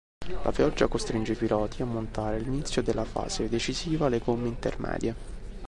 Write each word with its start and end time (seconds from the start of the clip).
La 0.41 0.51
pioggia 0.51 0.87
costringe 0.87 1.33
i 1.33 1.35
piloti 1.35 1.83
a 1.83 1.85
montare, 1.85 2.37
all'inizio 2.37 2.81
della 2.81 3.05
fase 3.05 3.47
decisiva, 3.49 4.09
le 4.09 4.17
gomme 4.17 4.47
intermedie. 4.47 5.15